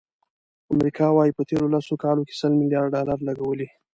[0.73, 3.67] امریکا وایي، په تېرو لسو کالو کې سل ملیارد ډالر لګولي.